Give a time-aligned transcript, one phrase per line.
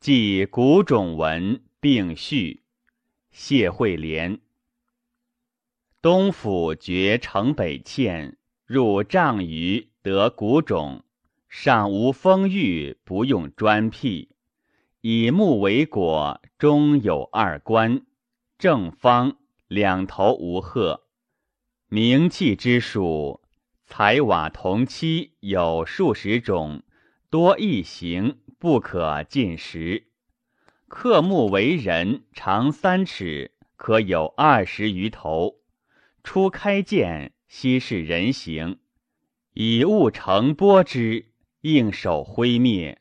[0.00, 2.62] 记古种文并序。
[3.32, 4.40] 谢惠莲。
[6.00, 8.34] 东府绝城北堑，
[8.64, 11.04] 入丈余得古种，
[11.50, 14.30] 上无封域，不用专辟。
[15.02, 18.06] 以木为果，中有二关，
[18.56, 19.36] 正方，
[19.68, 21.02] 两头无壑。
[21.88, 23.42] 名器之属，
[23.84, 26.82] 彩瓦铜漆有数十种，
[27.30, 30.08] 多异形，不可尽食。
[30.88, 35.60] 刻木为人，长三尺，可有二十余头。
[36.24, 38.80] 初开见，悉是人形，
[39.54, 41.26] 以物成波之，
[41.60, 43.00] 应手挥灭。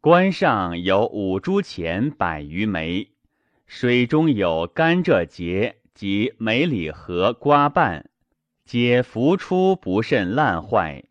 [0.00, 3.12] 关上有五铢钱百余枚，
[3.64, 8.10] 水中有甘蔗节及梅里核瓜瓣，
[8.64, 11.04] 皆浮出不甚烂坏，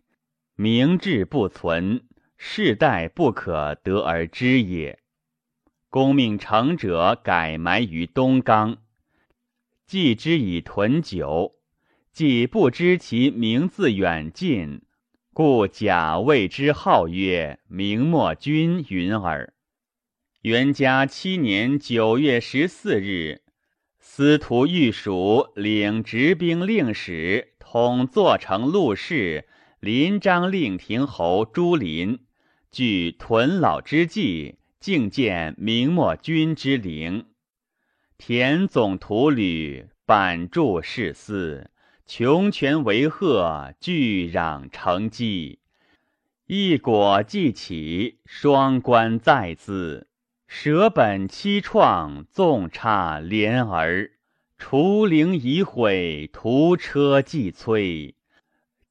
[0.57, 2.03] 明志不存，
[2.37, 4.99] 世代不可得而知也。
[5.89, 8.77] 公命成者改埋于东冈。
[9.85, 11.55] 既之以屯久，
[12.11, 14.81] 既不知其名字远近，
[15.33, 19.53] 故假谓之号曰明末君云耳。
[20.41, 23.43] 元嘉七年九月十四日，
[23.99, 29.47] 司徒御署领执兵令史，统坐城陆氏
[29.79, 32.24] 临章令亭侯朱林，
[32.75, 37.27] 据屯老之际，觐见明末君之陵。
[38.17, 41.69] 田总图履，板柱士司，
[42.05, 45.59] 穷泉为壑，巨壤成基。
[46.47, 50.07] 一果既起，双关在兹。
[50.45, 54.11] 舍本七创，纵插连儿。
[54.57, 58.15] 除陵已毁，屠车既摧。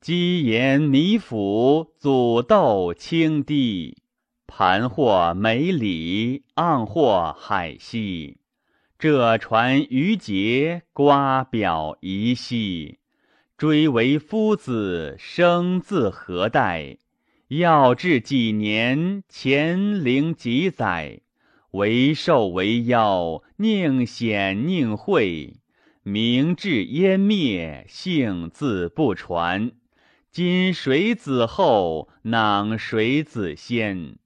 [0.05, 3.97] 积岩弥腐，祖斗清滴。
[4.47, 8.37] 盘或梅里，盎或海西。
[8.99, 12.99] 这传余节，瓜表遗兮。
[13.57, 16.99] 追为夫子，生自何代？
[17.49, 21.23] 要至几年，乾陵几载？
[21.71, 25.55] 为寿为夭，宁显宁晦？
[26.03, 29.73] 明志湮灭，姓自不传。
[30.35, 32.09] 今谁子后？
[32.23, 34.17] 囊谁子先？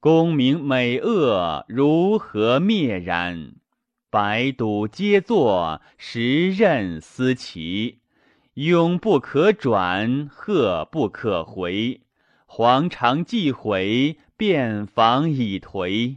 [0.00, 3.52] 功名美恶，如何灭然？
[4.10, 8.00] 百赌皆作，时任思齐。
[8.54, 12.00] 永不可转，鹤不可回。
[12.46, 16.16] 黄肠既毁，便房已颓。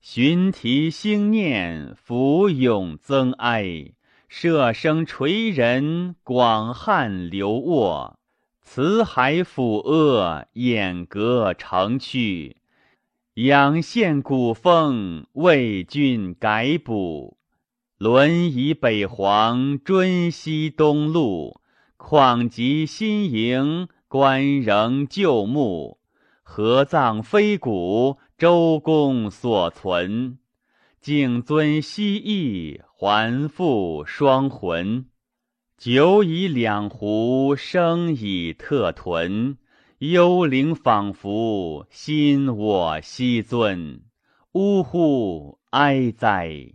[0.00, 3.92] 寻题兴念，浮涌增哀。
[4.26, 8.18] 舍生垂人，广汉流卧。
[8.64, 12.56] 辞海抚阿，掩革成趣。
[13.34, 17.36] 仰羡古风，为君改补；
[17.98, 21.60] 轮移北黄，尊西东路。
[21.96, 25.98] 况及新营，官仍旧墓。
[26.42, 30.38] 合葬非古，周公所存。
[31.00, 35.06] 敬尊西翼，还复双魂。
[35.76, 39.58] 酒以两壶，生以特豚。
[39.98, 44.02] 幽灵仿佛，心我昔尊。
[44.52, 46.74] 呜呼哀哉！